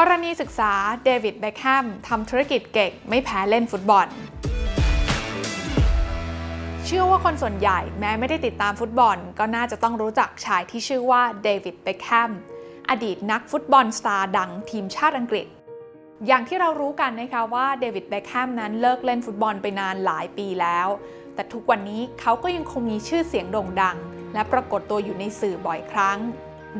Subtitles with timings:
[0.00, 0.72] กรณีศึกษา
[1.04, 4.06] เดวิดเบคแฮมทำธุรกิจเก่งไม่แพ้เล่นฟุตบอล
[6.84, 12.30] เชื่อว่าคนส่วนใหญ่แม้ไม่ได้ติดตามฟุตบอล ก็น่าจะต้องรู้จักชายที่ชื่อว่าเดวิดเบคแฮม
[12.90, 15.46] อดีตนักฟุตบอลสตาร์ดังทีมชาติอังกฤษ
[16.26, 20.88] อย่างที่เรารู้กันนะคะว่าเดวิดเบคแฮมนั้นเลิกเล่นฟุตบอลไปนานหลายปีแล้ว
[21.34, 23.96] แต่ทุกวันนี้เขาก็ยังคงมีชื่อเสียงโด่งดัง
[24.34, 26.18] และปรากฏตัวอยู่ในสื่อบ่อยครั้ง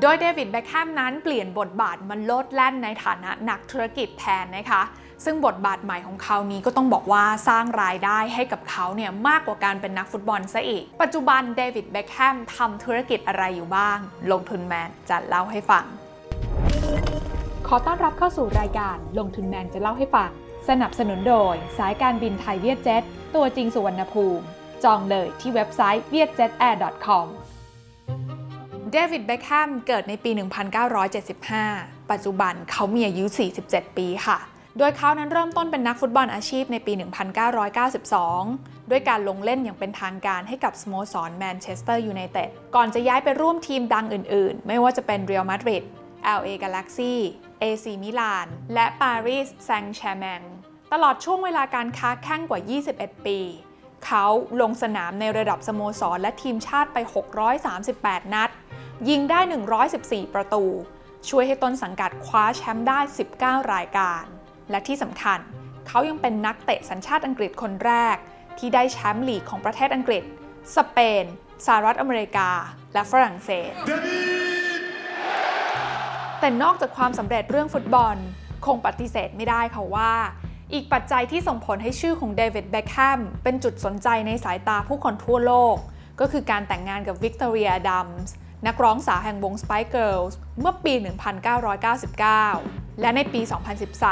[0.01, 4.83] โดยเดวิดเบคแฮมนั้นเปลี่ยนบทบาทมาโลดแล่นในฐานะนักธุรกิจแทนนะคะ
[5.25, 13.99] ซึ่งบทบาทใหม่ของเขานี้ก็ต้องบอกว่าสร้างรายได้ให้กับเขาเนี่ยมากกว่าการเป็นนักฟุตบอลซะอีก ปัจจุบันเดวิดเบคแฮมทำธุรกิจอะไรอยู่บ้าง
[14.33, 15.85] ลงทุนแมนจะเล่าให้ฟัง
[17.67, 20.31] ขอต้อนรับเข้าสู่รายการลงทุนแมนจะเล่าให้ฟัง
[20.69, 23.03] สนับสนุนโดย สายการบินไทยเวียดเจ็ต
[23.35, 24.45] ตัวจริงสุวรรณภูมิ
[24.85, 27.27] จองเลยที่เว็บไซต์ vietjetair.com
[28.93, 30.31] เดวิดเบคแฮมเกิดในปี
[31.17, 33.25] 1975 ปัจจุบันเขามีอายุ
[33.63, 34.39] 47 ปีค่ะ
[34.79, 36.93] โดยเขานั้นเริ่มต้นเป็นนักฟุตบอลอาชีพในปี
[38.13, 45.85] 1992 ด้วยการลงเล่นอย่างเป็นทางการให้กับสโมสรแมนเชสเตอร์ยูไนเต็ด ก่อนจะย้ายไปร่วมทีมดังอื่นๆ ไม่ว่าจะเป็นเรอัลมาดริด
[46.39, 47.15] LA Galaxy
[47.63, 50.43] AC มิลาน และปารีสแซงต์แชร์แมง
[50.93, 52.61] ตลอดช่วงเวลาการค้าแข่งกว่า
[52.93, 53.41] 21 ปี
[54.07, 54.27] เขา
[54.61, 56.99] ลงสนามในระดับสโมสรและทีมชาติไป
[57.67, 58.46] 638 นัด
[59.09, 59.41] ยิงได้
[59.87, 60.65] 114 ประตู
[61.29, 63.01] ช่วยให้ต้นสังกัดคว้าแชมป์ได้
[63.63, 64.25] 19 รายการ
[64.71, 65.39] และที่สำคัญ
[65.89, 68.17] เขายังเป็นนักเตะสัญชาติอังกฤษคนแรก
[68.59, 70.23] ที่ได้แชมป์ลีกของประเทศอังกฤษ
[70.77, 71.25] สเปน
[71.67, 72.51] สหรัฐอเมริกา
[72.95, 73.73] และฝรั่งเศส
[76.41, 78.17] แต่นอกจากความสำเร็จเรื่องฟุตบอล
[78.67, 80.13] คงปฏิเสธไม่ได้ค่ะว่า
[80.73, 85.77] อีกปัจจัยที่ส่งผลให้ชื่อของเดวิด เบคแฮมเป็นจุดสนใจในสายตาผู้คนทั่วโลก
[86.21, 88.35] ก็คือการแต่งงานกับวิกตอเรีย อดัมส์
[88.67, 90.95] นักร้องสาวแห่งวง Spice Girls เมื่อปี
[91.77, 93.41] 1999 และในปี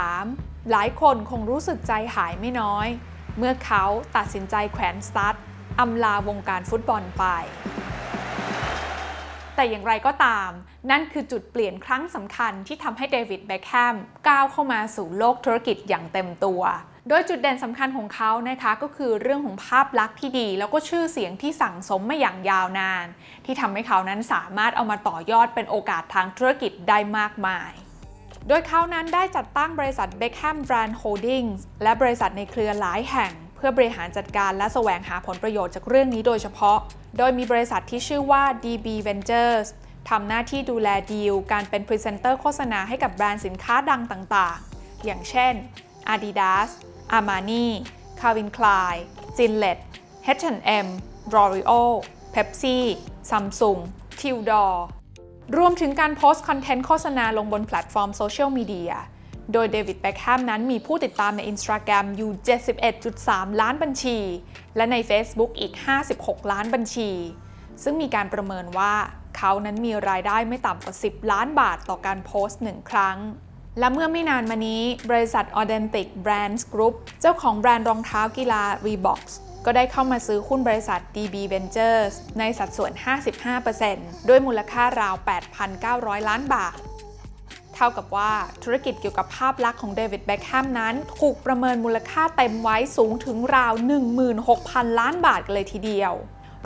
[0.04, 2.86] 2013 หลายคนคงรู้สึกใจหายไม่น้อย
[3.38, 3.84] เมื่อเขา
[4.16, 5.36] ตัดสินใจแขวนสตั๊ด
[5.80, 7.24] อำลาวงการฟุตบอลไป
[9.54, 10.50] แต่อย่างไรก็ตาม
[10.90, 13.96] นั่นคือจุดเปลี่ยนครั้งสำคัญที่ทำให้เดวิด เบคแฮม
[14.28, 16.62] ก้าวเข้ามาสู่โลกธุรกิจอย่างเต็มตัว
[17.08, 23.06] โดยจุดเด่นสำคัญของเขานะคะก็คือเรื่องของภาพลักษณ์ที่ดี แล้วก็ชื่อเสียงที่สั่งสมมาอย่างยาวนาน
[23.44, 27.70] ที่ทำให้เขานั้นสามารถเอามาต่อยอดเป็นโอกาสทางธุรกิจได้มากมาย
[28.48, 36.78] โดยเขานั้นได้จัดตั้งบริษัท Beckham Brand Holdings และบริษัทในเครือหลายแห่ง เพื่อบริหารจัดการและแสวงหาผลประโยชน์จากเรื่องนี้โดยเฉพาะ
[37.18, 39.68] โดยมีบริษัทที่ชื่อว่า DB Ventures
[40.10, 45.54] ทำหน้าที่ดูแลดีล การเป็นพรีเซนเตอร์โฆษณาให้กับแบรนด์สินค้าดังต่างๆ อย่างเช่น
[46.12, 46.70] Adidas
[47.16, 47.66] Armani
[48.20, 48.98] Calvin Klein
[49.36, 49.84] Gillette
[50.26, 50.86] H&M
[51.32, 51.92] L'Oreal
[52.34, 52.78] Pepsi
[53.30, 53.80] Samsung
[54.20, 54.74] Tudor
[55.58, 58.92] รวมถึงการโพสต์คอนเทนต์โฆษณาลงบนแพลตฟอร์มโซเชียลมีเดีย
[59.52, 62.30] โดยเดวิดเบคแฮมนั้นมีผู้ติดตามใน Instagram อยู่
[62.96, 64.18] 71.3 ล้านบัญชี
[64.76, 65.72] และใน Facebook อีก
[66.12, 67.10] 56 ล้านบัญชี
[67.82, 68.94] ซึ่งมีการประเมินว่า
[69.36, 73.18] เขานั้นมีรายได้ไม่ต่ำกว่า 10 ล้านบาทต่อการโพสต์หนึ่งครั้ง
[73.78, 79.22] และเมื่อไม่นานมานี้ บริษัท Authentic Brands Group เจ้าของแบรนด์รองเท้ากีฬา Reebok
[79.64, 82.92] ก็ได้เข้ามาซื้อหุ้นบริษัท DB Ventures ในสัดส่วน
[83.60, 85.14] 55%ด้วยมูลค่าราว
[85.72, 86.76] 8,900 ล้านบาท
[87.74, 88.32] เท่ากับว่า
[88.62, 93.72] ธุรกิจเกี่ยวกับภาพลักษณ์ของเดวิด เบคแฮมนั้น ถูกประเมินมูลค่าเต็มไว้สูงถึงราว
[94.36, 96.14] 16,000 ล้านบาทกันเลยทีเดียว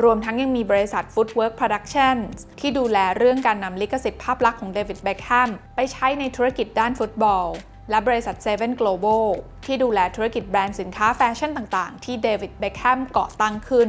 [0.03, 7.47] รวมทั้งยังมีบริษัท Footwork Productions ที่ดูแลเรื่องการนำลิขสิทธิ์ภาพลักษณ์ของเดวิดเบคแฮมไปใช้ในธุรกิจด้านฟุตบอล
[7.91, 9.25] และบริษัท Seven Global
[9.65, 13.89] ที่ดูแลธุรกิจแบรนด์สินค้าแฟชั่นต่าง ๆ ที่เดวิดเบคแฮมก่อตั้งขึ้น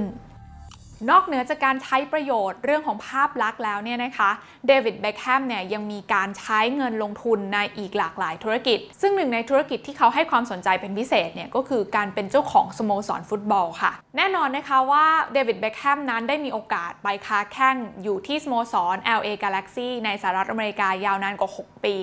[1.10, 4.30] นอกเหนือจากการใช้ประโยชน์เรื่องของภาพลักษณ์แล้วเนี่ยนะคะ
[4.68, 21.96] เดวิดเบคแฮมเนี่ยยังมีการใช้เงินลงทุนในอีกหลากหลายธุรกิจ ซึ่งหนึ่งในธุรกิจที่เขาให้ความสนใจเป็นพิเศษเนี่ยก็คือการเป็นเจ้าของสโมสรฟุตบอลค่ะ แน่นอนนะคะว่าเดวิดเบคแฮมนั้นได้มีโอกาสไปค้าแข่งอยู่ที่สโมสร LA Galaxy ในสหรัฐอเมริกายาวนานกว่า 6 ปี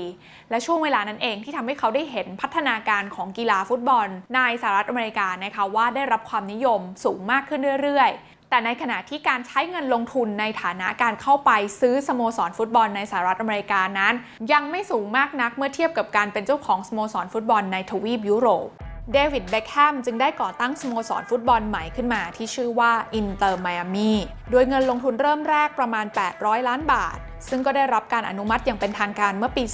[0.51, 8.13] และช่วงเวลานั้นเองที่ทำให้เขาได้เห็นพัฒนาการของกีฬาฟุตบอล ในสหรัฐอเมริกานะคะว่าได้รับความนิยมสูงมากขึ้นเรื่อย
[8.51, 11.51] แต่ในขณะที่การใช้เงินลงทุนในฐานะการเข้าไป
[11.81, 14.15] ซื้อสโมสรฟุตบอลในสหรัฐอเมริกานั้น
[14.53, 18.69] ยังไม่สูงมากนักเมื่อเทียบกับการเป็นเจ้าของสโมสรฟุตบอลในทวีปยุโรป
[19.13, 24.11] เดวิดเบคแฮมจึงได้ก่อตั้งสโมสรฟุตบอลใหม่ขึ้นมาที่ชื่อว่าอินเตอร์ไมอามี
[24.51, 26.07] โดยเงินลงทุนเริ่มแรกประมาณ
[26.37, 27.17] 800 ล้านบาท
[27.49, 29.65] ซึ่งก็ได้รับการอนุมัติอย่างเป็นทางการเมื่อปี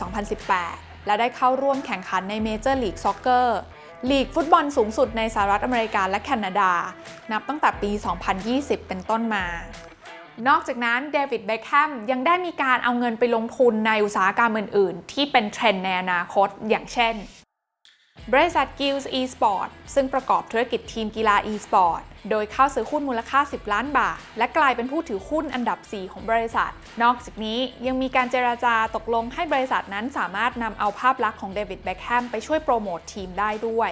[0.48, 3.58] 2018 และได้เข้าร่วมแข่งขันในเมเจอร์ลีกซ็อกเกอร์
[4.10, 6.72] ลีกฟุตบอลสูงสุดในสหรัฐอเมริกาและแคนาดา
[7.32, 7.90] นับตั้งแต่ปี
[8.40, 9.44] 2020 เป็นต้นมา
[10.48, 17.14] นอกจากนั้นเดวิดเบคแฮมยังได้มีการเอาเงินไปลงทุนในอุตสาหกรรมอื่น ๆ ที่เป็นเทรนด์ในอนาคตอย่างเช่น
[18.32, 26.72] บริษัท Gills Esport ซึ่งประกอบธุรกิจทีมกีฬา e-sport โดยเข้าซื้อหุ้นมูลค่า 10 ล้านบาท และกลายเป็นผู้ถือหุ้นอันดับ 4 ของบริษัท
[27.02, 33.90] นอกจากนี้ยังมีการเจราจาตกลงให้บริษัทนั้นสามารถนำเอาภาพลักษณ์ของเดวิดเบคแฮมไปช่วยโปรโมททีมได้ด้วย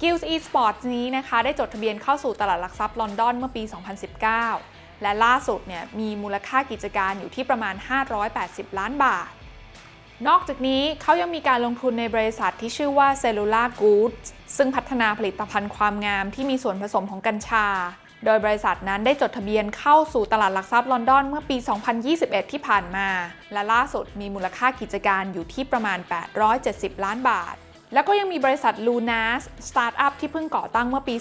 [0.00, 3.62] Gills Esports นี้นะคะได้จดทะเบียนเข้าสู่ตลาดหลักทรัพย์ลอนดอนเมื่อปี
[4.32, 7.74] 2019 และล่าสุดเนี่ยมีมูลค่ากิจการอยู่ที่ประมาณ
[8.26, 9.28] 580 ล้านบาท
[10.26, 14.26] นอกจากนี้เขายังมีการลงทุนในบริษัทที่ชื่อว่า Cellular Goods
[14.56, 17.66] ซึ่งพัฒนาผลิตภัณฑ์ความงามที่มีส่วนผสมของกัญชา
[18.24, 21.56] โดยบริษัทนั้นได้จดทะเบียนเข้าสู่ตลาดหลักทรัพย์ลอนดอนเมื่อปี
[22.04, 23.08] 2021 ที่ผ่านมา
[23.52, 25.98] และล่าสุดมีมูลค่ากิจการอยู่ที่ประมาณ
[26.52, 27.54] 870 ล้านบาท
[27.92, 31.14] แล้วก็ยังมีบริษัท Lunas สตาร์ทอัพที่เพิ่งก่อตั้งเมื่อปี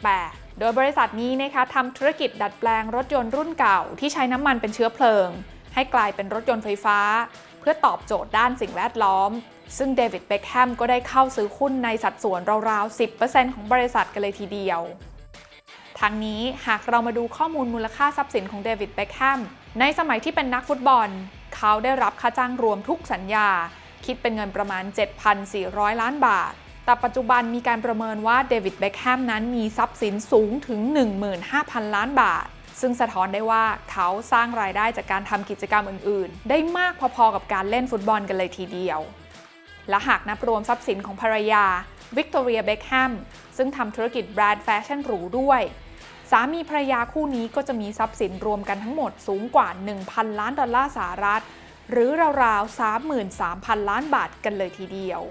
[0.00, 5.28] 2018โดยบริษัทนี้นะคะทำธุรกิจดัดแปลงรถยนต์รุ่นเก่าที่ใช้น้ำมันเป็นเชื้อเพลิง
[5.74, 6.98] ให้กลายเป็นรถยนต์ไฟฟ้า
[7.64, 9.30] พื่อตอบโจทย์ด้านสิ่งแวดล้อม
[9.78, 12.40] ซึ่งเดวิดเบคแฮมก็ได้เข้าซื้อหุ้นในสัดส่วน
[12.70, 14.80] ราวๆ 10%ของบริษัทกันเลยทีเดียว
[16.00, 19.40] ทั้งนี้หากเรามาดูข้อมูลมูลค่าทรัพย์สินของเดวิดเบคแฮม
[19.80, 21.08] ในสมัยที่เป็นนักฟุตบอล
[21.56, 23.48] เขาได้รับค่าจ้างรวมทุกสัญญา
[24.04, 24.84] คิดเป็นเงินประมาณ
[25.42, 26.52] 7,400 ล้านบาท
[26.84, 30.80] แต่ปัจจุบันมีการประเมินว่าเดวิดเบคแฮมนั้นมีทรัพย์สินสูงถึง
[31.38, 32.46] 15,000 ล้านบาท
[32.80, 39.00] ซึ่งสะท้อนได้ว่าเขาสร้างรายได้จากการทำกิจกรรมอื่นๆ ได้มากพอๆกับการเล่นฟุตบอลกันเลยทีเดียว
[39.88, 41.64] และหากนับรวมทรัพย์สินของภรรยา
[42.16, 43.12] วิกตอเรียเบคแฮม
[43.56, 45.62] ซึ่งทำธุรกิจแบรนด์แฟชั่นหรูด้วย
[46.30, 49.68] สามีภรรยาคู่นี้ก็จะมีทรัพย์สินรวมกันทั้งหมดสูงกว่า
[50.04, 51.42] 1,000 ล้านดอลลาร์สหรัฐ
[51.90, 52.10] หรือ
[52.44, 52.80] ราวๆ
[53.30, 55.22] 33,000 ล้านบาทกันเลยทีเดียว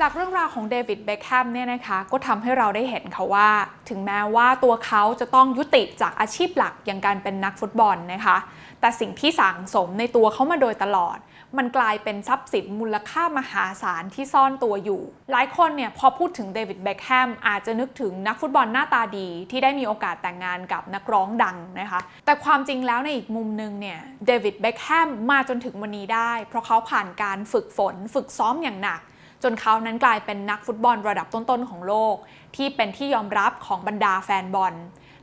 [0.00, 3.48] จากเรื่องราวของเดวิดเบคแฮมเนี่ยนะคะก็ทำให้เราได้เห็นค่ะว่า
[3.88, 8.36] ถึงแม้ว่าตัวเขาจะต้องยุติจากอาชีพหลักอย่างการเป็นนักฟุตบอลนะคะ
[8.80, 11.18] แต่สิ่งที่สั่งสมในตัวเขามาโดยตลอด
[11.56, 15.00] มันกลายเป็นทรัพย์สินมูลค่ามหาศาลที่ซ่อนตัวอยู่
[15.32, 29.00] หลายคนเนี่ยพอพูดถึงเดวิดเบคแฮมอาจจะนึกถึงนักฟุตบอลหน้าตาดีที่ได้มีโอกาสแต่งงานกับนักร้องดังนะคะ แต่ความจริงแล้วในอีกมุมหนึงเนี่ยเดวิดเบคแฮมมาจนถึงวันนี้ได้ เพราะเขาผ่านการฝึกฝนฝึกซ้อมอย่างหนัก
[29.44, 32.16] จนเขานั้นกลายเป็นนักฟุตบอลระดับต้นๆของโลก
[32.56, 34.74] ที่เป็นที่ยอมรับของบรรดาแฟนบอล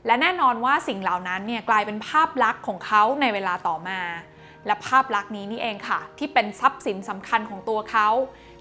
[0.05, 3.99] และแน่นอนว่าสิ่งเหล่านั้นเนี่ยกลายเป็นภาพลักษณ์ของเขาในเวลาต่อมา
[4.65, 8.07] และภาพลักษณ์นี้นี่เองค่ะ ที่เป็นทรัพย์สินสำคัญของตัวเขา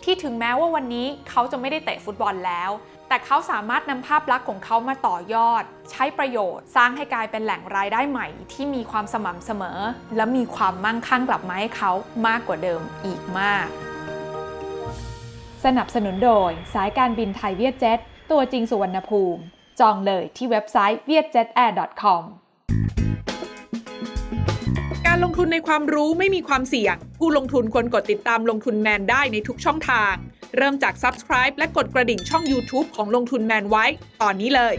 [0.04, 2.70] ที่ถึงแม้ว่าวันนี้เขาจะไม่ได้เตะฟุตบอลแล้ว
[3.08, 9.78] แต่เขาสามารถนำภาพลักษณ์ของเขามาต่อยอด ใช้ประโยชน์ สร้างให้กลายเป็นแหล่งรายได้ใหม่ ที่มีความสม่ำเสมอ
[10.16, 11.92] และมีความมั่งคั่งกลับมาให้เขา
[12.26, 13.68] มากกว่าเดิมอีกมาก
[15.64, 17.98] สนับสนุนโดยสายการบินไทยเวียดเจ็ต
[18.30, 19.42] ตัวจริงสุวรรณภูมิ
[19.80, 22.22] จองเลยที่เว็บไซต์ vietjetair.com
[25.06, 30.14] การลงทุนในความรู้ไม่มีความเสี่ยง ผู้ลงทุนควรกดติดตามลงทุนแมนได้ในทุกช่องทาง
[30.56, 33.84] เริ่มจาก Subscribe และกดกระดิ่งช่อง YouTube ของลงทุนแมนไว้
[34.22, 34.74] ตอนนี้เลย